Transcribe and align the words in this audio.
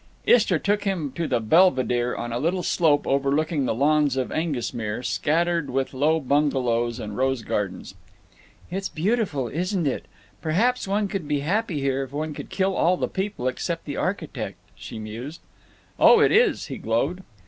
Istra 0.25 0.57
took 0.57 0.83
him 0.83 1.11
to 1.11 1.27
the 1.27 1.39
belvedere 1.39 2.15
on 2.15 2.33
a 2.33 2.39
little 2.39 2.63
slope 2.63 3.05
overlooking 3.05 3.65
the 3.65 3.75
lawns 3.75 4.17
of 4.17 4.29
Aengusmere, 4.31 5.03
scattered 5.03 5.69
with 5.69 5.93
low 5.93 6.19
bungalows 6.19 6.99
and 6.99 7.15
rose 7.15 7.43
gardens. 7.43 7.93
"It 8.71 8.77
is 8.77 8.89
beautiful, 8.89 9.47
isn't 9.47 9.85
it? 9.85 10.05
Perhaps 10.41 10.87
one 10.87 11.07
could 11.07 11.27
be 11.27 11.41
happy 11.41 11.81
here—if 11.81 12.11
one 12.11 12.33
could 12.33 12.49
kill 12.49 12.75
all 12.75 12.97
the 12.97 13.07
people 13.07 13.47
except 13.47 13.85
the 13.85 13.97
architect," 13.97 14.57
she 14.73 14.97
mused. 14.97 15.39
"Oh, 15.99 16.19
it 16.19 16.31
is," 16.31 16.65
he 16.65 16.79
glowed. 16.79 17.21